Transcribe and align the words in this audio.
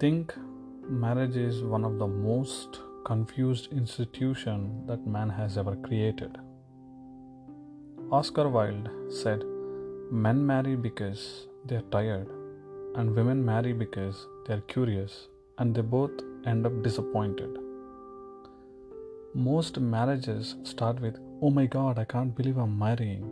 think 0.00 0.34
marriage 0.88 1.36
is 1.36 1.62
one 1.62 1.84
of 1.84 1.98
the 1.98 2.06
most 2.06 2.80
confused 3.04 3.72
institution 3.72 4.86
that 4.86 5.06
man 5.06 5.28
has 5.28 5.56
ever 5.56 5.76
created. 5.76 6.36
Oscar 8.10 8.48
Wilde 8.48 8.88
said, 9.08 9.42
Men 10.10 10.44
marry 10.44 10.76
because 10.76 11.46
they 11.66 11.76
are 11.76 11.88
tired, 11.92 12.28
and 12.96 13.14
women 13.14 13.44
marry 13.44 13.72
because 13.72 14.26
they 14.46 14.54
are 14.54 14.60
curious, 14.62 15.28
and 15.58 15.74
they 15.74 15.80
both 15.80 16.16
end 16.46 16.66
up 16.66 16.82
disappointed. 16.82 17.50
Most 19.34 19.78
marriages 19.80 20.56
start 20.64 21.00
with, 21.00 21.18
Oh 21.42 21.50
my 21.50 21.66
god, 21.66 21.98
I 21.98 22.04
can't 22.04 22.34
believe 22.34 22.56
I'm 22.56 22.78
marrying, 22.78 23.24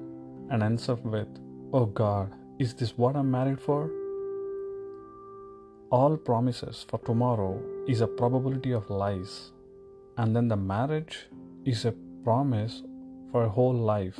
and 0.50 0.62
ends 0.62 0.88
up 0.88 1.04
with, 1.04 1.28
Oh 1.72 1.86
god, 1.86 2.34
is 2.58 2.74
this 2.74 2.96
what 2.96 3.16
I'm 3.16 3.30
married 3.30 3.60
for? 3.60 3.90
All 5.96 6.16
promises 6.16 6.86
for 6.88 6.98
tomorrow 7.06 7.62
is 7.86 8.00
a 8.00 8.06
probability 8.06 8.72
of 8.72 8.88
lies, 8.88 9.32
and 10.16 10.34
then 10.34 10.48
the 10.48 10.56
marriage 10.56 11.16
is 11.66 11.84
a 11.84 11.94
promise 12.24 12.82
for 13.30 13.44
a 13.44 13.54
whole 13.56 13.74
life, 13.74 14.18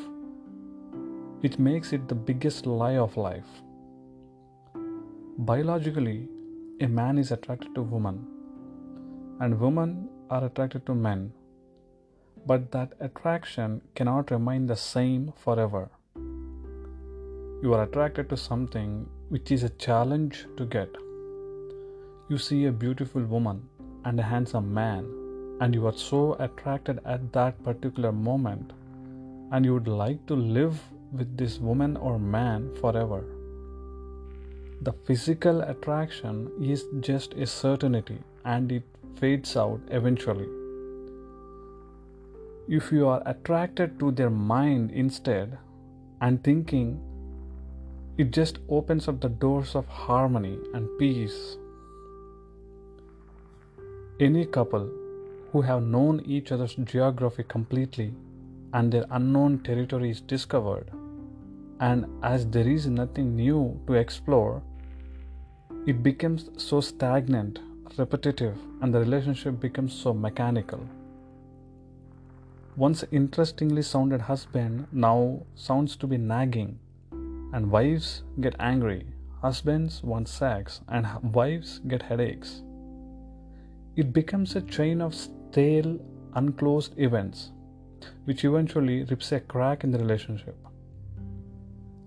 which 1.40 1.58
makes 1.58 1.94
it 1.94 2.08
the 2.08 2.14
biggest 2.14 2.66
lie 2.66 2.98
of 3.04 3.16
life. 3.16 3.52
Biologically, 5.50 6.28
a 6.80 6.86
man 6.86 7.16
is 7.16 7.32
attracted 7.32 7.74
to 7.74 7.82
woman, 7.94 8.18
and 9.40 9.58
women 9.58 10.10
are 10.28 10.44
attracted 10.44 10.84
to 10.84 10.94
men, 10.94 11.32
but 12.44 12.70
that 12.72 12.92
attraction 13.00 13.80
cannot 13.94 14.30
remain 14.30 14.66
the 14.66 14.76
same 14.76 15.32
forever. 15.44 15.88
You 17.62 17.72
are 17.72 17.84
attracted 17.84 18.28
to 18.28 18.36
something 18.36 19.08
which 19.30 19.50
is 19.50 19.62
a 19.62 19.70
challenge 19.86 20.46
to 20.58 20.66
get 20.66 20.90
you 22.28 22.38
see 22.38 22.66
a 22.66 22.72
beautiful 22.72 23.22
woman 23.22 23.68
and 24.04 24.18
a 24.18 24.22
handsome 24.22 24.72
man, 24.72 25.04
and 25.60 25.74
you 25.74 25.86
are 25.86 25.92
so 25.92 26.34
attracted 26.38 27.00
at 27.04 27.32
that 27.32 27.62
particular 27.62 28.12
moment, 28.12 28.72
and 29.50 29.64
you 29.64 29.74
would 29.74 29.88
like 29.88 30.24
to 30.26 30.34
live 30.34 30.80
with 31.12 31.36
this 31.36 31.58
woman 31.58 31.96
or 31.96 32.18
man 32.18 32.74
forever. 32.80 33.24
The 34.82 34.92
physical 35.04 35.60
attraction 35.60 36.50
is 36.60 36.86
just 37.00 37.34
a 37.34 37.46
certainty 37.46 38.18
and 38.44 38.72
it 38.72 38.82
fades 39.16 39.56
out 39.56 39.80
eventually. 39.90 40.48
If 42.68 42.90
you 42.90 43.06
are 43.06 43.22
attracted 43.26 44.00
to 44.00 44.10
their 44.10 44.30
mind 44.30 44.90
instead 44.90 45.58
and 46.20 46.42
thinking, 46.42 47.00
it 48.18 48.32
just 48.32 48.58
opens 48.68 49.06
up 49.06 49.20
the 49.20 49.28
doors 49.28 49.74
of 49.74 49.86
harmony 49.86 50.58
and 50.74 50.88
peace 50.98 51.58
any 54.20 54.44
couple 54.46 54.90
who 55.52 55.62
have 55.62 55.82
known 55.82 56.20
each 56.24 56.52
other's 56.52 56.74
geography 56.74 57.44
completely 57.44 58.14
and 58.72 58.92
their 58.92 59.04
unknown 59.10 59.58
territory 59.60 60.10
is 60.10 60.20
discovered, 60.20 60.90
and 61.80 62.06
as 62.22 62.46
there 62.46 62.68
is 62.68 62.86
nothing 62.86 63.36
new 63.36 63.78
to 63.86 63.94
explore, 63.94 64.62
it 65.86 66.02
becomes 66.02 66.48
so 66.56 66.80
stagnant, 66.80 67.58
repetitive, 67.98 68.56
and 68.80 68.94
the 68.94 69.00
relationship 69.00 69.60
becomes 69.60 69.92
so 69.92 70.14
mechanical. 70.14 70.80
Once 72.76 73.04
interestingly 73.10 73.82
sounded 73.82 74.20
husband 74.22 74.86
now 74.92 75.42
sounds 75.54 75.96
to 75.96 76.06
be 76.06 76.16
nagging, 76.16 76.78
and 77.52 77.70
wives 77.70 78.22
get 78.40 78.54
angry. 78.58 79.04
Husbands 79.42 80.02
want 80.02 80.28
sex, 80.28 80.80
and 80.88 81.06
wives 81.34 81.80
get 81.88 82.02
headaches. 82.02 82.62
It 83.94 84.14
becomes 84.14 84.56
a 84.56 84.62
chain 84.62 85.02
of 85.02 85.14
stale, 85.14 85.98
unclosed 86.34 86.98
events, 86.98 87.50
which 88.24 88.42
eventually 88.42 89.04
rips 89.04 89.32
a 89.32 89.40
crack 89.40 89.84
in 89.84 89.90
the 89.90 89.98
relationship. 89.98 90.56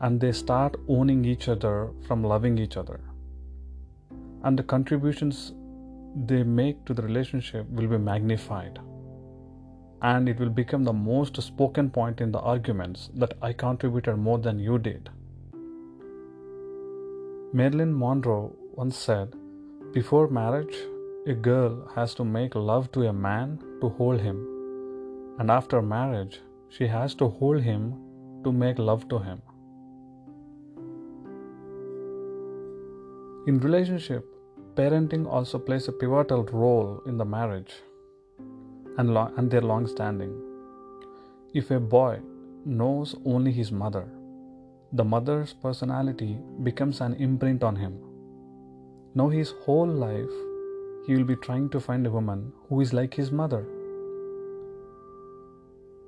And 0.02 0.20
they 0.20 0.32
start 0.32 0.78
owning 0.88 1.26
each 1.26 1.48
other 1.48 1.92
from 2.08 2.24
loving 2.24 2.58
each 2.58 2.76
other. 2.76 3.02
And 4.44 4.58
the 4.58 4.64
contributions 4.64 5.54
they 6.26 6.42
make 6.42 6.84
to 6.86 6.96
the 6.96 7.04
relationship 7.04 7.70
will 7.70 7.88
be 7.88 8.00
magnified. 8.00 8.80
And 10.02 10.28
it 10.28 10.40
will 10.40 10.50
become 10.50 10.84
the 10.84 10.94
most 10.94 11.40
spoken 11.40 11.92
point 11.92 12.20
in 12.20 12.32
the 12.32 12.40
arguments 12.40 13.12
that 13.14 13.36
I 13.44 13.54
contributed 13.54 14.18
more 14.18 14.40
than 14.40 14.58
you 14.58 14.80
did. 14.80 15.12
Marilyn 17.54 17.98
Monroe 17.98 18.56
once 18.74 18.98
said, 18.98 19.36
Before 19.94 20.28
marriage, 20.28 20.76
a 21.28 21.34
girl 21.34 21.90
has 21.96 22.14
to 22.14 22.24
make 22.24 22.54
love 22.54 22.92
to 22.92 23.08
a 23.08 23.12
man 23.12 23.58
to 23.82 23.90
hold 23.90 24.22
him, 24.22 24.38
and 25.40 25.50
after 25.50 25.82
marriage, 25.82 26.40
she 26.70 26.86
has 26.86 27.16
to 27.16 27.28
hold 27.28 27.62
him 27.62 27.96
to 28.44 28.52
make 28.52 28.78
love 28.78 29.10
to 29.10 29.18
him. 29.18 29.42
In 33.48 33.60
relationship, 33.60 34.24
parenting 34.76 35.26
also 35.26 35.58
plays 35.58 35.88
a 35.88 35.92
pivotal 35.92 36.44
role 36.44 37.02
in 37.08 37.18
the 37.18 37.26
marriage 37.26 37.74
and, 39.00 39.18
and 39.18 39.50
their 39.50 39.62
long 39.62 39.88
standing. 39.88 40.40
If 41.56 41.72
a 41.72 41.80
boy 41.80 42.20
knows 42.66 43.16
only 43.26 43.52
his 43.52 43.72
mother, 43.72 44.08
the 44.94 45.04
mother's 45.04 45.54
personality 45.54 46.38
becomes 46.62 47.02
an 47.02 47.16
imprint 47.16 47.64
on 47.64 47.76
him. 47.76 47.98
Now 49.16 49.30
his 49.30 49.54
whole 49.66 49.88
life 49.88 50.30
he 51.06 51.16
will 51.16 51.24
be 51.24 51.36
trying 51.36 51.70
to 51.70 51.80
find 51.80 52.06
a 52.06 52.12
woman 52.12 52.52
who 52.68 52.82
is 52.82 52.94
like 52.94 53.14
his 53.14 53.32
mother. 53.32 53.66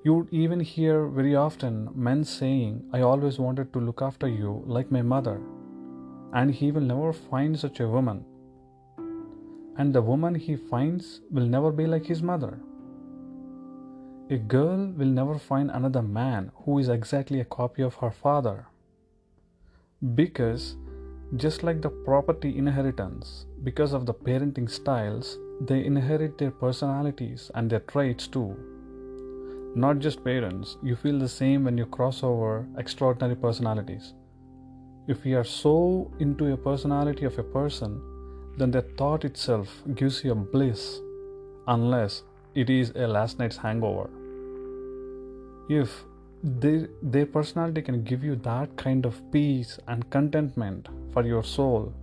You 0.04 0.14
would 0.14 0.32
even 0.32 0.60
hear 0.60 1.08
very 1.08 1.36
often 1.36 1.90
men 1.94 2.24
saying, 2.24 2.84
I 2.94 3.02
always 3.02 3.40
wanted 3.40 3.74
to 3.74 3.80
look 3.80 4.02
after 4.02 4.28
you 4.28 4.64
like 4.66 4.92
my 4.92 5.02
mother, 5.02 5.42
and 6.34 6.54
he 6.54 6.72
will 6.72 6.82
never 6.82 7.12
find 7.14 7.60
such 7.60 7.80
a 7.80 7.88
woman. 7.88 8.26
And 9.78 9.94
the 9.94 10.02
woman 10.02 10.36
he 10.36 10.56
finds 10.56 11.22
will 11.30 11.46
never 11.46 11.72
be 11.72 11.86
like 11.86 12.06
his 12.06 12.24
mother. 12.24 12.60
A 14.30 14.38
girl 14.38 14.88
will 14.88 15.14
never 15.20 15.38
find 15.38 15.70
another 15.72 16.02
man 16.02 16.52
who 16.64 16.80
is 16.80 16.90
exactly 16.90 17.40
a 17.40 17.46
copy 17.46 17.82
of 17.82 17.96
her 17.96 18.12
father. 18.12 18.68
Because 20.16 20.76
just 21.36 21.62
like 21.62 21.82
the 21.82 21.90
property 21.90 22.58
inheritance, 22.58 23.46
because 23.64 23.92
of 23.92 24.06
the 24.06 24.14
parenting 24.14 24.70
styles, 24.70 25.38
they 25.60 25.84
inherit 25.84 26.38
their 26.38 26.52
personalities 26.52 27.52
and 27.54 27.70
their 27.70 27.82
traits 27.82 28.28
too. 28.28 28.56
Not 29.76 30.00
just 30.00 30.24
parents, 30.24 30.78
you 30.82 30.96
feel 30.96 31.20
the 31.20 31.28
same 31.28 31.66
when 31.66 31.78
you 31.78 31.86
cross 31.86 32.24
over 32.24 32.66
extraordinary 32.78 33.36
personalities. 33.36 34.14
If 35.08 35.26
you 35.26 35.38
are 35.38 35.44
so 35.44 36.12
into 36.20 36.54
a 36.54 36.58
personality 36.58 37.26
of 37.26 37.38
a 37.38 37.44
person, 37.44 38.02
then 38.58 38.72
the 38.72 38.82
thought 38.82 39.26
itself 39.26 39.84
gives 39.96 40.24
you 40.24 40.32
a 40.32 40.36
bliss, 40.36 41.00
unless 41.68 42.24
it 42.56 42.70
is 42.70 42.92
a 42.96 43.06
last 43.06 43.38
night's 43.38 43.58
hangover. 43.58 44.10
If 45.70 46.06
they, 46.44 46.88
their 47.02 47.26
personality 47.26 47.82
can 47.82 48.04
give 48.04 48.24
you 48.24 48.36
that 48.38 48.76
kind 48.78 49.06
of 49.06 49.20
peace 49.32 49.80
and 49.88 50.10
contentment 50.10 50.88
for 51.12 51.24
your 51.24 51.44
soul. 51.44 51.94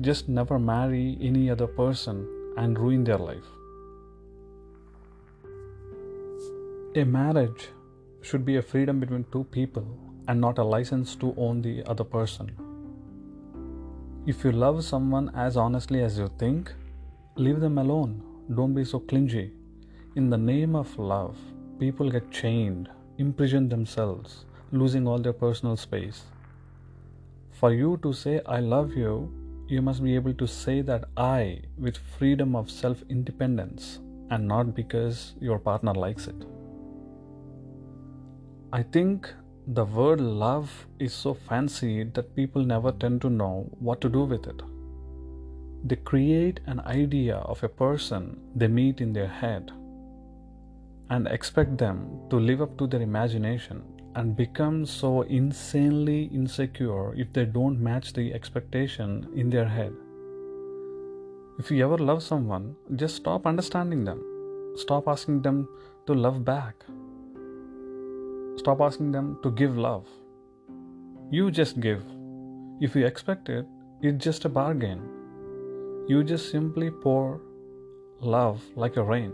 Just 0.00 0.28
never 0.28 0.58
marry 0.58 1.16
any 1.20 1.50
other 1.50 1.66
person 1.66 2.28
and 2.56 2.78
ruin 2.78 3.04
their 3.04 3.18
life. 3.18 3.44
A 6.96 7.04
marriage 7.04 7.68
should 8.20 8.44
be 8.44 8.56
a 8.56 8.62
freedom 8.62 9.00
between 9.00 9.24
two 9.32 9.44
people 9.44 9.86
and 10.28 10.40
not 10.40 10.58
a 10.58 10.64
license 10.64 11.14
to 11.16 11.34
own 11.36 11.62
the 11.62 11.82
other 11.86 12.04
person. 12.04 12.50
If 14.26 14.44
you 14.44 14.52
love 14.52 14.84
someone 14.84 15.30
as 15.34 15.56
honestly 15.56 16.02
as 16.02 16.18
you 16.18 16.30
think, 16.38 16.72
leave 17.36 17.60
them 17.60 17.78
alone. 17.78 18.22
Don't 18.54 18.74
be 18.74 18.84
so 18.84 18.98
clingy. 19.00 19.52
In 20.16 20.28
the 20.28 20.36
name 20.36 20.76
of 20.76 20.98
love, 20.98 21.36
people 21.78 22.10
get 22.10 22.30
chained 22.30 22.90
imprison 23.20 23.68
themselves, 23.68 24.44
losing 24.72 25.06
all 25.06 25.18
their 25.18 25.32
personal 25.32 25.76
space. 25.76 26.22
For 27.52 27.72
you 27.74 27.98
to 28.02 28.12
say, 28.12 28.40
I 28.46 28.60
love 28.60 28.94
you, 28.94 29.32
you 29.68 29.82
must 29.82 30.02
be 30.02 30.14
able 30.14 30.34
to 30.34 30.46
say 30.46 30.80
that 30.82 31.04
I 31.16 31.60
with 31.78 31.98
freedom 32.18 32.56
of 32.56 32.70
self 32.70 33.02
independence 33.08 34.00
and 34.30 34.48
not 34.48 34.74
because 34.74 35.34
your 35.40 35.58
partner 35.58 35.92
likes 35.92 36.26
it. 36.26 36.46
I 38.72 38.82
think 38.82 39.32
the 39.66 39.84
word 39.84 40.20
love 40.20 40.86
is 40.98 41.12
so 41.12 41.34
fancy 41.34 42.04
that 42.04 42.34
people 42.34 42.64
never 42.64 42.92
tend 42.92 43.20
to 43.22 43.30
know 43.30 43.68
what 43.78 44.00
to 44.00 44.08
do 44.08 44.24
with 44.24 44.46
it. 44.46 44.62
They 45.84 45.96
create 45.96 46.60
an 46.66 46.80
idea 46.80 47.36
of 47.36 47.62
a 47.62 47.68
person 47.68 48.38
they 48.54 48.68
meet 48.68 49.00
in 49.00 49.12
their 49.12 49.28
head 49.28 49.72
and 51.10 51.26
expect 51.26 51.76
them 51.76 52.08
to 52.30 52.36
live 52.36 52.62
up 52.62 52.76
to 52.78 52.86
their 52.86 53.02
imagination 53.02 53.82
and 54.14 54.36
become 54.36 54.84
so 54.84 55.22
insanely 55.22 56.24
insecure 56.32 57.14
if 57.14 57.32
they 57.32 57.44
don't 57.44 57.80
match 57.80 58.12
the 58.12 58.32
expectation 58.32 59.28
in 59.34 59.50
their 59.50 59.68
head. 59.68 59.92
If 61.58 61.70
you 61.70 61.84
ever 61.84 61.98
love 61.98 62.22
someone, 62.22 62.76
just 62.96 63.16
stop 63.16 63.46
understanding 63.46 64.04
them. 64.04 64.22
Stop 64.76 65.08
asking 65.08 65.42
them 65.42 65.68
to 66.06 66.14
love 66.14 66.44
back. 66.44 66.84
Stop 68.56 68.80
asking 68.80 69.12
them 69.12 69.38
to 69.42 69.50
give 69.50 69.76
love. 69.76 70.06
You 71.30 71.50
just 71.50 71.80
give. 71.80 72.02
If 72.80 72.96
you 72.96 73.06
expect 73.06 73.48
it, 73.48 73.66
it's 74.00 74.24
just 74.24 74.44
a 74.44 74.48
bargain. 74.48 75.02
You 76.08 76.24
just 76.24 76.50
simply 76.50 76.90
pour 76.90 77.40
love 78.20 78.62
like 78.74 78.96
a 78.96 79.02
rain. 79.02 79.32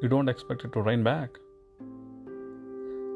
You 0.00 0.08
don't 0.08 0.28
expect 0.28 0.64
it 0.64 0.72
to 0.74 0.80
rain 0.80 1.02
back. 1.02 1.30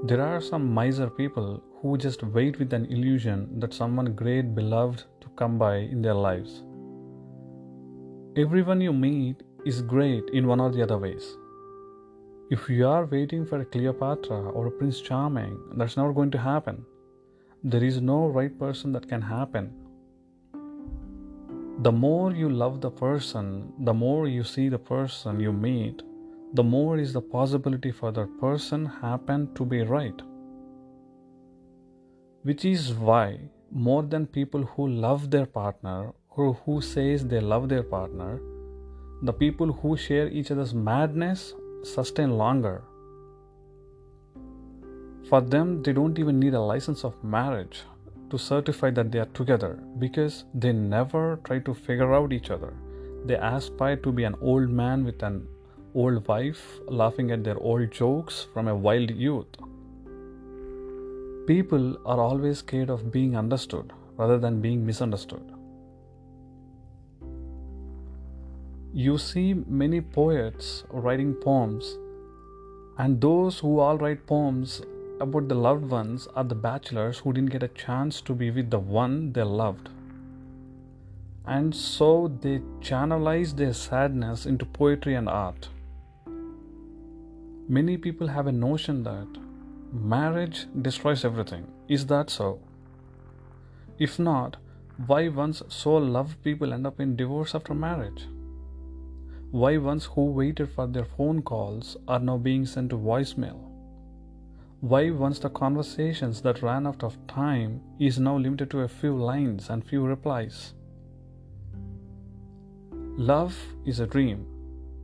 There 0.04 0.20
are 0.20 0.40
some 0.40 0.74
miser 0.74 1.08
people 1.08 1.62
who 1.80 1.96
just 1.96 2.24
wait 2.24 2.58
with 2.58 2.72
an 2.72 2.86
illusion 2.86 3.60
that 3.60 3.72
someone 3.72 4.16
great 4.16 4.52
beloved 4.56 5.04
to 5.20 5.28
come 5.36 5.58
by 5.58 5.76
in 5.76 6.02
their 6.02 6.14
lives. 6.14 6.64
Everyone 8.36 8.80
you 8.80 8.92
meet 8.92 9.44
is 9.64 9.80
great 9.80 10.28
in 10.30 10.48
one 10.48 10.58
or 10.58 10.72
the 10.72 10.82
other 10.82 10.98
ways. 10.98 11.36
If 12.50 12.68
you 12.68 12.88
are 12.88 13.06
waiting 13.06 13.46
for 13.46 13.60
a 13.60 13.64
Cleopatra 13.64 14.50
or 14.50 14.66
a 14.66 14.70
Prince 14.72 15.00
Charming, 15.00 15.56
that's 15.76 15.96
not 15.96 16.12
going 16.16 16.32
to 16.32 16.38
happen. 16.38 16.84
There 17.62 17.84
is 17.84 18.00
no 18.00 18.26
right 18.26 18.58
person 18.58 18.90
that 18.92 19.08
can 19.08 19.22
happen. 19.22 19.72
The 21.82 21.92
more 21.92 22.32
you 22.32 22.50
love 22.50 22.80
the 22.80 22.90
person, 22.90 23.72
the 23.78 23.94
more 23.94 24.26
you 24.26 24.42
see 24.42 24.68
the 24.68 24.80
person 24.80 25.38
you 25.38 25.52
meet, 25.52 26.02
the 26.54 26.62
more 26.62 26.98
is 26.98 27.14
the 27.14 27.20
possibility 27.22 27.90
for 27.90 28.12
that 28.12 28.38
person 28.38 28.84
happen 28.84 29.48
to 29.54 29.64
be 29.64 29.82
right. 29.82 30.20
Which 32.42 32.64
is 32.66 32.92
why 32.92 33.38
more 33.70 34.02
than 34.02 34.26
people 34.26 34.64
who 34.64 34.86
love 34.88 35.30
their 35.30 35.46
partner 35.46 36.12
or 36.28 36.52
who 36.64 36.80
says 36.82 37.26
they 37.26 37.40
love 37.40 37.68
their 37.70 37.82
partner, 37.82 38.40
the 39.22 39.32
people 39.32 39.72
who 39.72 39.96
share 39.96 40.28
each 40.28 40.50
other's 40.50 40.74
madness 40.74 41.54
sustain 41.84 42.36
longer. 42.36 42.82
For 45.30 45.40
them, 45.40 45.82
they 45.82 45.94
don't 45.94 46.18
even 46.18 46.38
need 46.38 46.52
a 46.52 46.60
license 46.60 47.04
of 47.04 47.22
marriage 47.24 47.84
to 48.28 48.38
certify 48.38 48.90
that 48.90 49.10
they 49.10 49.20
are 49.20 49.32
together 49.40 49.78
because 49.98 50.44
they 50.52 50.72
never 50.72 51.40
try 51.44 51.60
to 51.60 51.72
figure 51.72 52.12
out 52.12 52.32
each 52.32 52.50
other. 52.50 52.74
They 53.24 53.36
aspire 53.36 53.96
to 53.96 54.12
be 54.12 54.24
an 54.24 54.34
old 54.42 54.68
man 54.68 55.04
with 55.04 55.22
an 55.22 55.46
old 55.94 56.26
wife 56.26 56.80
laughing 56.86 57.30
at 57.30 57.44
their 57.44 57.58
old 57.58 57.90
jokes 57.90 58.46
from 58.52 58.68
a 58.68 58.74
wild 58.74 59.10
youth. 59.10 59.46
People 61.46 61.96
are 62.06 62.20
always 62.20 62.58
scared 62.58 62.90
of 62.90 63.10
being 63.12 63.36
understood 63.36 63.92
rather 64.16 64.38
than 64.38 64.60
being 64.60 64.86
misunderstood. 64.86 65.52
You 68.94 69.18
see 69.18 69.54
many 69.54 70.00
poets 70.00 70.84
writing 70.90 71.34
poems, 71.34 71.98
and 72.98 73.20
those 73.20 73.58
who 73.58 73.78
all 73.78 73.98
write 73.98 74.26
poems 74.26 74.82
about 75.20 75.48
the 75.48 75.54
loved 75.54 75.88
ones 75.88 76.28
are 76.34 76.44
the 76.44 76.54
bachelors 76.54 77.18
who 77.18 77.32
didn't 77.32 77.50
get 77.50 77.62
a 77.62 77.68
chance 77.68 78.20
to 78.20 78.34
be 78.34 78.50
with 78.50 78.70
the 78.70 78.78
one 78.78 79.32
they 79.32 79.42
loved. 79.42 79.88
And 81.46 81.74
so 81.74 82.30
they 82.40 82.58
channelize 82.80 83.56
their 83.56 83.72
sadness 83.72 84.46
into 84.46 84.64
poetry 84.64 85.14
and 85.14 85.28
art. 85.28 85.68
Many 87.68 87.96
people 87.96 88.26
have 88.26 88.48
a 88.48 88.52
notion 88.52 89.04
that 89.04 89.28
marriage 89.92 90.66
destroys 90.82 91.24
everything. 91.24 91.68
Is 91.88 92.06
that 92.06 92.28
so? 92.28 92.58
If 93.98 94.18
not, 94.18 94.56
why 95.06 95.28
once 95.28 95.62
so 95.68 95.96
loved 95.96 96.42
people 96.42 96.72
end 96.72 96.86
up 96.88 96.98
in 96.98 97.14
divorce 97.14 97.54
after 97.54 97.72
marriage? 97.72 98.26
Why 99.52 99.76
ones 99.76 100.06
who 100.06 100.24
waited 100.24 100.70
for 100.70 100.88
their 100.88 101.04
phone 101.04 101.42
calls 101.42 101.96
are 102.08 102.18
now 102.18 102.36
being 102.36 102.66
sent 102.66 102.90
to 102.90 102.96
voicemail? 102.96 103.60
Why 104.80 105.10
once 105.10 105.38
the 105.38 105.50
conversations 105.50 106.42
that 106.42 106.62
ran 106.62 106.86
out 106.86 107.04
of 107.04 107.16
time 107.28 107.80
is 108.00 108.18
now 108.18 108.36
limited 108.36 108.70
to 108.70 108.80
a 108.80 108.88
few 108.88 109.16
lines 109.16 109.70
and 109.70 109.84
few 109.84 110.04
replies? 110.04 110.74
Love 113.16 113.56
is 113.86 114.00
a 114.00 114.06
dream. 114.06 114.46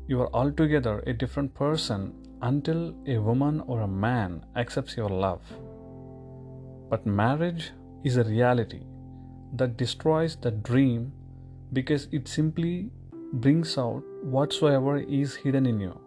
You 0.09 0.23
are 0.23 0.35
altogether 0.35 1.05
a 1.07 1.13
different 1.13 1.55
person 1.55 2.15
until 2.43 2.94
a 3.06 3.19
woman 3.19 3.61
or 3.67 3.82
a 3.82 3.88
man 3.88 4.44
accepts 4.56 4.96
your 4.96 5.08
love. 5.08 5.40
But 6.90 7.06
marriage 7.06 7.70
is 8.05 8.17
a 8.17 8.25
reality 8.25 8.82
that 9.55 9.76
destroys 9.76 10.37
the 10.37 10.50
dream 10.50 11.12
because 11.73 12.08
it 12.12 12.29
simply 12.29 12.90
brings 13.32 13.76
out 13.76 14.02
whatsoever 14.23 14.99
is 14.99 15.37
hidden 15.37 15.67
in 15.67 15.81
you. 15.81 15.99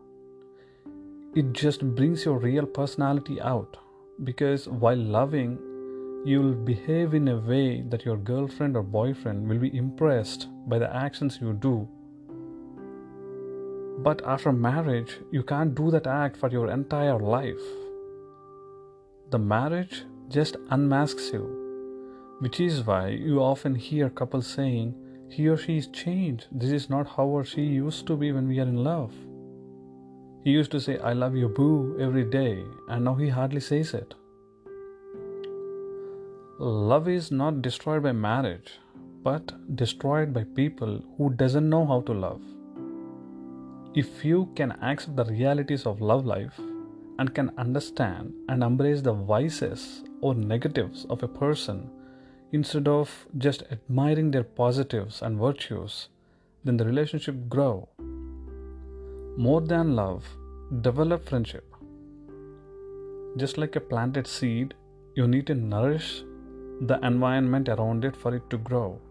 It 1.36 1.54
just 1.54 1.82
brings 1.96 2.26
your 2.26 2.40
real 2.40 2.66
personality 2.66 3.40
out 3.42 3.78
because 4.24 4.68
while 4.68 4.98
loving, 4.98 5.58
you 6.26 6.42
will 6.42 6.54
behave 6.54 7.14
in 7.14 7.28
a 7.30 7.38
way 7.38 7.82
that 7.90 8.06
your 8.06 8.18
girlfriend 8.18 8.76
or 8.76 8.84
boyfriend 8.84 9.48
will 9.48 9.58
be 9.58 9.76
impressed 9.76 10.48
by 10.68 10.78
the 10.78 10.96
actions 10.96 11.40
you 11.42 11.54
do 11.54 11.88
but 14.04 14.22
after 14.26 14.52
marriage, 14.52 15.20
you 15.32 15.44
can't 15.44 15.76
do 15.76 15.92
that 15.92 16.08
act 16.08 16.38
for 16.38 16.50
your 16.50 16.70
entire 16.72 17.20
life. 17.20 17.62
The 19.30 19.40
marriage 19.40 20.04
just 20.30 20.58
unmasks 20.70 21.32
you, 21.32 22.38
which 22.40 22.60
is 22.60 22.86
why 22.86 23.10
you 23.10 23.40
often 23.40 23.76
hear 23.76 24.10
couples 24.10 24.48
saying, 24.48 24.96
he 25.30 25.48
or 25.48 25.58
she 25.58 25.78
is 25.78 25.88
changed. 25.88 26.48
This 26.52 26.72
is 26.72 26.90
not 26.90 27.08
how 27.08 27.26
or 27.26 27.44
she 27.46 27.62
used 27.62 28.08
to 28.08 28.18
be 28.18 28.32
when 28.32 28.48
we 28.48 28.60
are 28.60 28.64
in 28.64 28.84
love. 28.84 29.14
He 30.44 30.52
used 30.52 30.72
to 30.72 30.82
say, 30.82 30.98
I 30.98 31.14
love 31.14 31.36
you, 31.36 31.48
boo, 31.48 31.98
every 32.00 32.26
day, 32.26 32.64
and 32.90 33.06
now 33.06 33.16
he 33.16 33.30
hardly 33.30 33.62
says 33.62 33.94
it. 33.94 34.16
Love 36.60 37.08
is 37.08 37.32
not 37.32 37.62
destroyed 37.62 38.04
by 38.04 38.12
marriage, 38.12 38.80
but 39.24 39.54
destroyed 39.76 40.34
by 40.34 40.44
people 40.44 41.04
who 41.18 41.30
doesn't 41.30 41.70
know 41.70 41.86
how 41.86 42.02
to 42.02 42.14
love. 42.14 42.42
If 43.94 44.24
you 44.24 44.50
can 44.56 44.72
accept 44.82 45.18
the 45.18 45.26
realities 45.26 45.86
of 45.86 46.00
love 46.00 46.26
life 46.26 46.58
and 47.20 47.36
can 47.36 47.52
understand 47.58 48.34
and 48.48 48.64
embrace 48.64 49.02
the 49.02 49.12
vices 49.12 50.06
or 50.22 50.34
negatives 50.34 51.06
of 51.10 51.24
a 51.24 51.28
person 51.28 51.90
instead 52.54 52.88
of 52.88 53.26
just 53.38 53.64
admiring 53.70 54.32
their 54.32 54.46
positives 54.46 55.22
and 55.22 55.38
virtues, 55.38 56.08
then 56.64 56.78
the 56.78 56.86
relationship 56.86 57.50
grow. 57.50 57.90
More 59.38 59.60
than 59.60 59.94
love, 59.94 60.24
develop 60.80 61.28
friendship. 61.28 61.76
Just 63.36 63.58
like 63.58 63.76
a 63.76 63.82
planted 63.82 64.26
seed, 64.26 64.74
you 65.16 65.28
need 65.28 65.48
to 65.48 65.56
nourish 65.56 66.24
the 66.80 66.98
environment 67.04 67.68
around 67.68 68.06
it 68.06 68.16
for 68.16 68.34
it 68.34 68.50
to 68.52 68.58
grow. 68.58 69.02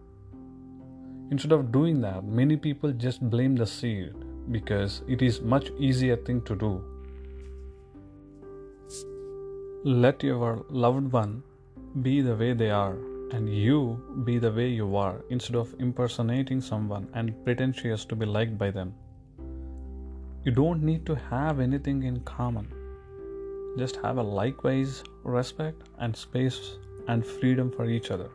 Instead 1.29 1.51
of 1.51 1.71
doing 1.71 2.01
that, 2.01 2.23
many 2.23 2.57
people 2.57 2.91
just 2.91 3.21
blame 3.29 3.55
the 3.55 3.67
seed 3.67 4.15
because 4.49 5.01
it 5.07 5.21
is 5.21 5.41
much 5.41 5.69
easier 5.77 6.15
thing 6.15 6.41
to 6.41 6.55
do 6.55 6.71
let 9.83 10.21
your 10.21 10.63
loved 10.69 11.11
one 11.11 11.41
be 12.03 12.21
the 12.21 12.35
way 12.35 12.53
they 12.53 12.69
are 12.69 12.97
and 13.31 13.49
you 13.49 13.99
be 14.25 14.37
the 14.37 14.51
way 14.51 14.67
you 14.67 14.95
are 14.95 15.23
instead 15.31 15.55
of 15.55 15.73
impersonating 15.79 16.61
someone 16.61 17.07
and 17.15 17.33
pretentious 17.43 18.05
to 18.05 18.15
be 18.15 18.25
liked 18.25 18.57
by 18.59 18.69
them. 18.69 18.93
You 20.43 20.51
don't 20.51 20.83
need 20.83 21.05
to 21.07 21.15
have 21.15 21.59
anything 21.59 22.03
in 22.03 22.19
common. 22.19 22.67
Just 23.77 23.95
have 23.97 24.17
a 24.17 24.23
likewise 24.23 25.03
respect 25.23 25.81
and 25.97 26.15
space 26.15 26.77
and 27.07 27.25
freedom 27.25 27.71
for 27.71 27.89
each 27.89 28.11
other. 28.11 28.29